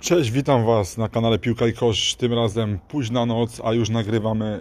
Cześć, 0.00 0.30
witam 0.30 0.66
Was 0.66 0.98
na 0.98 1.08
kanale 1.08 1.38
Piłka 1.38 1.66
i 1.66 1.72
Kosz. 1.72 2.14
Tym 2.14 2.32
razem 2.32 2.78
późna 2.88 3.26
noc, 3.26 3.60
a 3.64 3.72
już 3.72 3.90
nagrywamy 3.90 4.60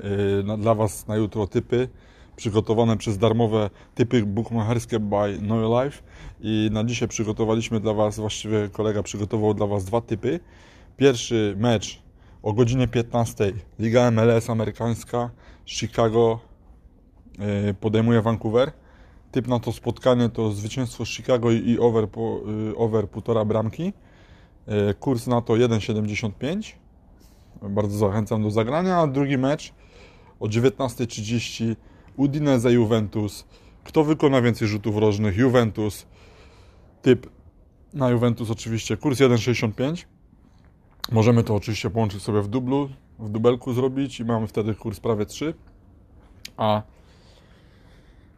y, 0.54 0.58
dla 0.58 0.76
Was 0.76 1.08
na 1.08 1.16
jutro 1.16 1.48
typy 1.48 1.88
przygotowane 2.36 2.98
przez 2.98 3.18
darmowe 3.18 3.70
typy 3.96 4.26
bukmacherskie 4.26 5.00
by 5.00 5.38
No 5.42 5.84
Life. 5.84 6.04
I 6.42 6.70
na 6.72 6.84
dzisiaj 6.84 7.08
przygotowaliśmy 7.08 7.80
dla 7.80 7.94
Was, 7.94 8.20
właściwie 8.20 8.70
kolega 8.70 9.04
przygotował 9.04 9.54
dla 9.54 9.68
Was 9.68 9.86
dwa 9.86 10.02
typy. 10.02 10.40
Pierwszy 10.98 11.56
mecz 11.58 12.02
o 12.44 12.54
godzinie 12.54 12.88
15. 12.88 13.54
Liga 13.80 14.12
MLS 14.12 14.50
amerykańska. 14.50 15.30
Chicago 15.66 16.40
y, 17.70 17.74
podejmuje 17.74 18.22
Vancouver. 18.22 18.72
Typ 19.32 19.48
na 19.48 19.60
to 19.60 19.72
spotkanie 19.72 20.30
to 20.30 20.52
zwycięstwo 20.52 21.06
Chicago 21.06 21.52
i 21.52 21.80
over, 21.80 22.04
y, 22.04 22.78
over 22.78 23.10
półtora 23.10 23.46
bramki. 23.46 23.94
E, 24.68 24.94
Kurs 24.94 25.28
na 25.28 25.42
to 25.42 25.54
1,75. 25.54 26.76
Bardzo 27.62 27.98
zachęcam 27.98 28.44
do 28.44 28.52
zagrania. 28.52 29.08
Drugi 29.08 29.38
mecz 29.38 29.74
o 30.40 30.46
19.30 30.46 31.76
Udinese 32.18 32.72
Juventus. 32.72 33.46
Kto 33.84 34.04
wykona 34.04 34.42
więcej 34.42 34.68
rzutów 34.68 34.98
rożnych? 34.98 35.38
Juventus. 35.38 36.06
Typ 37.02 37.30
na 37.94 38.10
Juventus 38.10 38.52
oczywiście 38.52 38.98
kurs 38.98 39.20
1,65. 39.20 40.06
Możemy 41.12 41.44
to 41.44 41.56
oczywiście 41.56 41.90
połączyć 41.90 42.24
sobie 42.24 42.42
w 42.42 42.48
dublu, 42.48 42.90
w 43.20 43.30
dubelku 43.30 43.74
zrobić 43.74 44.20
i 44.20 44.26
mamy 44.26 44.48
wtedy 44.48 44.76
kurs 44.76 45.00
prawie 45.00 45.26
3. 45.26 45.54
A 46.58 46.82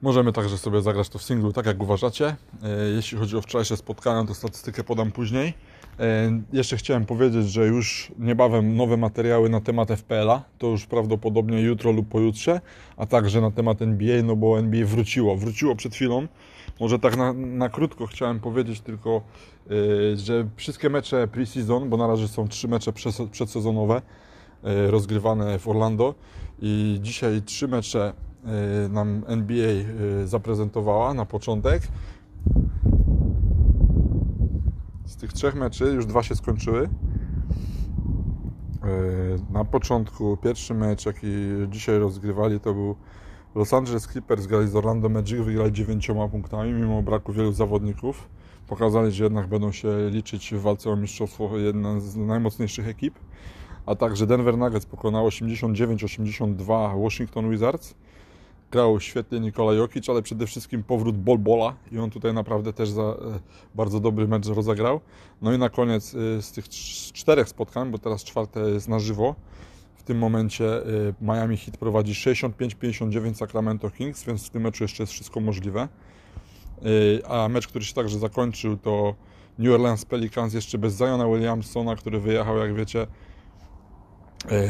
Możemy 0.02 0.34
także 0.34 0.58
sobie 0.58 0.82
zagrać 0.82 1.10
to 1.10 1.20
w 1.20 1.24
singlu, 1.24 1.54
tak 1.54 1.66
jak 1.66 1.82
uważacie. 1.82 2.36
E, 2.64 2.90
jeśli 2.96 3.18
chodzi 3.18 3.38
o 3.38 3.42
wczorajsze 3.42 3.78
spotkania, 3.78 4.28
to 4.28 4.34
statystykę 4.34 4.84
podam 4.84 5.12
później. 5.12 5.54
E, 6.00 6.42
jeszcze 6.54 6.78
chciałem 6.78 7.06
powiedzieć, 7.06 7.52
że 7.52 7.68
już 7.68 8.12
niebawem 8.20 8.76
nowe 8.76 8.98
materiały 8.98 9.50
na 9.50 9.62
temat 9.62 9.90
FPL-a, 9.90 10.44
to 10.58 10.68
już 10.68 10.86
prawdopodobnie 10.86 11.62
jutro 11.62 11.92
lub 11.92 12.08
pojutrze, 12.08 12.62
a 12.98 13.06
także 13.06 13.42
na 13.42 13.52
temat 13.52 13.82
NBA, 13.82 14.24
no 14.24 14.36
bo 14.36 14.60
NBA 14.60 14.86
wróciło, 14.86 15.38
wróciło 15.38 15.76
przed 15.76 15.96
chwilą. 15.96 16.28
Może 16.80 17.00
tak 17.00 17.18
na, 17.18 17.34
na 17.34 17.70
krótko 17.70 18.08
chciałem 18.08 18.40
powiedzieć 18.40 18.82
tylko, 18.82 19.22
e, 19.66 20.18
że 20.18 20.48
wszystkie 20.56 20.90
mecze 20.90 21.28
pre-season, 21.28 21.90
bo 21.90 21.98
na 21.98 22.08
razie 22.08 22.28
są 22.28 22.48
trzy 22.48 22.68
mecze 22.68 22.94
przedsezonowe, 23.32 24.02
rozgrywane 24.64 25.60
w 25.60 25.68
Orlando 25.68 26.16
i 26.62 27.00
dzisiaj 27.02 27.42
trzy 27.42 27.68
mecze 27.68 28.14
nam 28.90 29.24
NBA 29.28 29.74
zaprezentowała 30.26 31.14
na 31.14 31.26
początek. 31.26 31.82
Z 35.06 35.16
tych 35.16 35.29
trzech 35.40 35.56
meczy 35.56 35.86
już 35.86 36.06
dwa 36.06 36.24
się 36.24 36.36
skończyły. 36.36 36.84
Y, 36.84 36.90
na 39.52 39.66
początku 39.66 40.38
pierwszy 40.38 40.74
mecz, 40.74 41.06
jaki 41.06 41.28
dzisiaj 41.70 42.00
rozgrywali, 42.00 42.60
to 42.60 42.74
był 42.74 42.96
Los 43.56 43.74
Angeles 43.74 44.08
Clippers 44.08 44.48
grali 44.48 44.68
z 44.68 44.76
Orlando 44.76 45.10
Magic, 45.10 45.40
wygrali 45.40 45.72
dziewięcioma 45.72 46.28
punktami, 46.28 46.74
mimo 46.74 47.02
braku 47.02 47.34
wielu 47.34 47.52
zawodników. 47.52 48.30
Pokazali, 48.68 49.12
że 49.12 49.24
jednak 49.24 49.48
będą 49.48 49.72
się 49.72 50.10
liczyć 50.10 50.54
w 50.54 50.62
walce 50.62 50.90
o 50.90 50.96
mistrzostwo 50.96 51.58
jedna 51.58 52.00
z 52.00 52.16
najmocniejszych 52.16 52.88
ekip. 52.88 53.16
A 53.86 53.96
także 53.96 54.28
Denver 54.28 54.58
Nuggets 54.58 54.86
pokonał 54.86 55.28
89-82 55.28 57.04
Washington 57.04 57.50
Wizards 57.50 57.96
grał 58.72 59.00
świetnie 59.00 59.40
Nikola 59.40 59.74
Jokic, 59.74 60.10
ale 60.10 60.22
przede 60.22 60.48
wszystkim 60.48 60.84
powrót 60.84 61.18
Bolbola 61.18 61.76
i 61.92 62.00
on 62.00 62.10
tutaj 62.10 62.34
naprawdę 62.34 62.74
też 62.74 62.90
za, 62.90 63.04
e, 63.04 63.16
bardzo 63.76 64.00
dobry 64.00 64.28
mecz 64.28 64.48
rozegrał. 64.48 65.02
No 65.42 65.54
i 65.54 65.58
na 65.58 65.70
koniec 65.70 66.16
e, 66.16 66.42
z 66.42 66.52
tych 66.52 66.70
czterech 67.14 67.50
spotkań, 67.50 67.92
bo 67.92 67.98
teraz 67.98 68.24
czwarte 68.24 68.60
jest 68.60 68.88
na 68.88 69.00
żywo, 69.00 69.36
w 69.96 70.04
tym 70.04 70.18
momencie 70.18 70.78
e, 70.78 70.84
Miami 71.22 71.58
Heat 71.58 71.78
prowadzi 71.78 72.14
65-59 72.14 73.34
Sacramento 73.34 73.92
Kings, 73.92 74.24
więc 74.24 74.48
w 74.48 74.50
tym 74.50 74.64
meczu 74.64 74.84
jeszcze 74.84 75.04
jest 75.04 75.14
wszystko 75.14 75.40
możliwe. 75.40 75.88
A 77.30 77.50
mecz, 77.50 77.68
który 77.68 77.86
się 77.86 77.94
także 77.94 78.20
zakończył, 78.20 78.78
to 78.78 79.16
New 79.60 79.74
Orleans 79.74 80.06
Pelicans 80.06 80.54
jeszcze 80.54 80.78
bez 80.78 80.98
Ziona 80.98 81.28
Williamsona, 81.28 81.96
który 81.96 82.20
wyjechał, 82.20 82.58
jak 82.58 82.76
wiecie, 82.76 83.08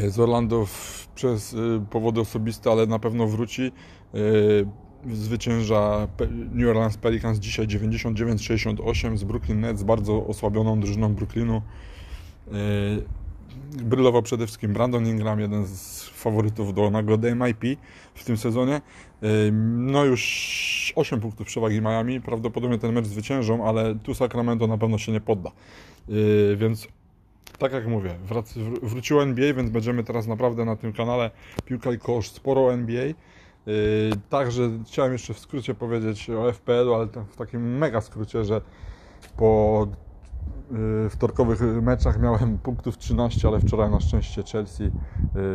z 0.08 0.18
Orlando 0.18 0.66
przez 1.14 1.54
e, 1.54 1.86
powody 1.90 2.20
osobiste, 2.20 2.70
ale 2.70 2.86
na 2.86 2.98
pewno 2.98 3.26
wróci. 3.26 3.72
E, 4.14 5.14
zwycięża 5.14 6.08
New 6.52 6.68
Orleans 6.68 6.96
Pelicans 6.96 7.38
dzisiaj 7.38 7.66
99-68 7.66 9.16
z 9.16 9.24
Brooklyn 9.24 9.60
Nets, 9.60 9.82
bardzo 9.82 10.26
osłabioną 10.26 10.80
drużyną 10.80 11.14
Brooklynu. 11.14 11.62
Brylował 13.82 14.22
przede 14.22 14.46
wszystkim 14.46 14.72
Brandon 14.72 15.06
Ingram, 15.06 15.40
jeden 15.40 15.66
z 15.66 16.02
faworytów 16.02 16.74
do 16.74 16.90
nagrody 16.90 17.34
MIP 17.34 17.78
w 18.14 18.24
tym 18.24 18.36
sezonie. 18.36 18.80
No 19.76 20.04
już 20.04 20.92
8 20.96 21.20
punktów 21.20 21.46
przewagi 21.46 21.80
Miami, 21.80 22.20
prawdopodobnie 22.20 22.78
ten 22.78 22.92
mecz 22.92 23.06
zwyciężą, 23.06 23.64
ale 23.64 23.94
tu 23.94 24.14
Sacramento 24.14 24.66
na 24.66 24.78
pewno 24.78 24.98
się 24.98 25.12
nie 25.12 25.20
podda. 25.20 25.50
Więc 26.56 26.88
tak 27.60 27.72
jak 27.72 27.86
mówię, 27.86 28.14
wrac, 28.24 28.54
wróciło 28.82 29.22
NBA, 29.22 29.54
więc 29.54 29.70
będziemy 29.70 30.04
teraz 30.04 30.26
naprawdę 30.26 30.64
na 30.64 30.76
tym 30.76 30.92
kanale 30.92 31.30
Piłka 31.64 31.92
i 31.92 31.98
Kosz 31.98 32.30
sporo 32.30 32.72
NBA. 32.72 33.04
Yy, 33.04 33.14
także 34.28 34.70
chciałem 34.86 35.12
jeszcze 35.12 35.34
w 35.34 35.38
skrócie 35.38 35.74
powiedzieć 35.74 36.30
o 36.30 36.52
FPL-u, 36.52 36.94
ale 36.94 37.06
w 37.06 37.36
takim 37.36 37.78
mega 37.78 38.00
skrócie, 38.00 38.44
że 38.44 38.60
po 39.36 39.86
yy, 40.70 41.10
wtorkowych 41.10 41.60
meczach 41.82 42.20
miałem 42.20 42.58
punktów 42.58 42.98
13, 42.98 43.48
ale 43.48 43.60
wczoraj 43.60 43.90
na 43.90 44.00
szczęście 44.00 44.42
Chelsea 44.42 44.82
yy, 44.82 44.90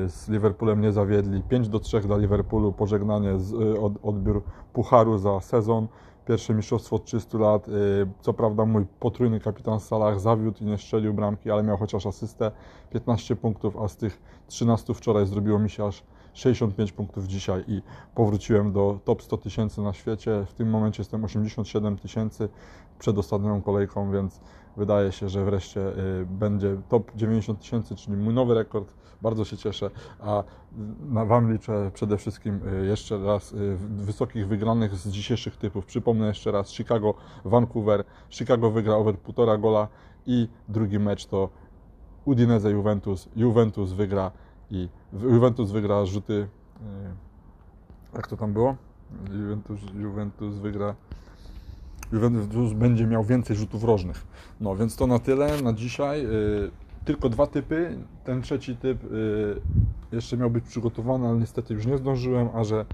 z 0.10 0.30
Liverpoolem 0.30 0.82
nie 0.82 0.92
zawiedli. 0.92 1.42
5 1.50 1.70
do 1.70 1.80
3 1.80 2.00
dla 2.00 2.18
Liverpoolu, 2.18 2.74
pożegnanie 2.74 3.40
z, 3.40 3.54
od, 3.80 3.94
odbiór 4.04 4.44
pucharu 4.74 5.18
za 5.18 5.40
sezon 5.40 5.88
pierwsze 6.26 6.54
mistrzostwo 6.54 6.96
od 6.96 7.06
300 7.06 7.38
lat. 7.38 7.68
Y, 7.68 7.72
co 8.22 8.34
prawda 8.34 8.66
mój 8.66 8.86
potrójny 9.00 9.40
kapitan 9.40 9.80
Salah 9.80 10.20
zawiódł 10.20 10.64
i 10.64 10.66
nie 10.66 10.78
strzelił 10.78 11.14
bramki, 11.14 11.52
ale 11.52 11.64
miał 11.64 11.78
chociaż 11.78 12.06
asystę 12.06 12.52
15 12.90 13.36
punktów, 13.36 13.78
a 13.78 13.88
z 13.88 13.98
tych 13.98 14.22
13 14.48 14.94
wczoraj 14.94 15.26
zrobiło 15.26 15.60
mi 15.60 15.70
się 15.70 15.86
aż 15.86 16.04
65 16.36 16.92
punktów 16.92 17.28
dzisiaj 17.28 17.64
i 17.68 17.82
powróciłem 18.16 18.72
do 18.72 19.00
top 19.06 19.24
100 19.24 19.38
tysięcy 19.38 19.82
na 19.82 19.94
świecie. 19.94 20.46
W 20.50 20.54
tym 20.54 20.70
momencie 20.70 21.02
jestem 21.02 21.24
87 21.24 21.98
tysięcy 21.98 22.50
przed 23.00 23.18
ostatnią 23.18 23.62
kolejką, 23.62 24.12
więc 24.12 24.42
wydaje 24.78 25.12
się, 25.12 25.30
że 25.30 25.46
wreszcie 25.46 25.82
y, 25.82 26.26
będzie 26.26 26.78
top 26.90 27.12
90 27.16 27.60
tysięcy, 27.60 27.96
czyli 27.96 28.18
mój 28.18 28.34
nowy 28.34 28.54
rekord. 28.54 28.94
Bardzo 29.22 29.46
się 29.46 29.58
cieszę, 29.58 29.90
a 30.20 30.44
na 31.10 31.26
Wam 31.26 31.54
liczę 31.54 31.92
przede 31.94 32.18
wszystkim 32.18 32.60
y, 32.84 32.86
jeszcze 32.86 33.18
raz 33.18 33.54
y, 33.54 33.78
wysokich 33.98 34.48
wygranych 34.48 34.96
z 34.96 35.10
dzisiejszych 35.10 35.58
typów. 35.58 35.86
Przypomnę 35.86 36.28
jeszcze 36.28 36.52
raz 36.52 36.72
Chicago, 36.72 37.14
Vancouver. 37.46 38.04
Chicago 38.30 38.72
wygra 38.72 38.96
over 38.96 39.16
1,5 39.16 39.62
gola 39.62 39.88
i 40.26 40.48
drugi 40.68 41.00
mecz 41.00 41.26
to 41.26 41.50
Udinese 42.26 42.72
Juventus. 42.72 43.30
Juventus 43.36 43.92
wygra 43.92 44.32
i 44.72 44.90
Juventus 45.14 45.72
wygra 45.72 46.06
rzuty. 46.06 46.48
Jak 48.14 48.28
to 48.28 48.38
tam 48.38 48.54
było? 48.54 48.76
Juventus, 49.32 49.80
Juventus 49.94 50.56
wygra 50.56 50.96
Juventus 52.12 52.74
będzie 52.74 53.08
miał 53.08 53.24
więcej 53.24 53.56
rzutów 53.56 53.84
rożnych. 53.84 54.28
No 54.62 54.76
więc 54.76 54.96
to 54.96 55.08
na 55.08 55.20
tyle 55.20 55.62
na 55.62 55.74
dzisiaj. 55.74 56.26
Y, 56.26 56.72
tylko 57.06 57.30
dwa 57.30 57.48
typy. 57.48 57.98
Ten 58.24 58.42
trzeci 58.42 58.76
typ 58.76 59.04
y, 59.04 59.62
jeszcze 60.12 60.38
miał 60.38 60.50
być 60.50 60.66
przygotowany, 60.66 61.28
ale 61.28 61.38
niestety 61.38 61.74
już 61.74 61.86
nie 61.86 61.98
zdążyłem, 61.98 62.50
a 62.54 62.64
że 62.64 62.86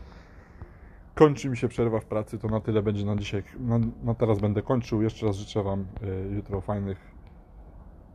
kończy 1.15 1.49
mi 1.49 1.57
się 1.57 1.67
przerwa 1.67 1.99
w 1.99 2.05
pracy, 2.05 2.39
to 2.39 2.47
na 2.47 2.59
tyle 2.59 2.83
będzie 2.83 3.05
na 3.05 3.15
dzisiaj. 3.15 3.43
Na, 3.59 3.79
na 4.03 4.13
teraz 4.13 4.39
będę 4.39 4.61
kończył. 4.61 5.01
Jeszcze 5.01 5.25
raz 5.25 5.35
życzę 5.35 5.63
Wam 5.63 5.85
jutro 6.31 6.61
fajnych 6.61 7.11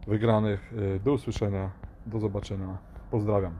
wygranych. 0.06 0.74
Do 1.04 1.12
usłyszenia, 1.12 1.70
do 2.06 2.20
zobaczenia. 2.20 2.78
Pozdrawiam. 3.10 3.58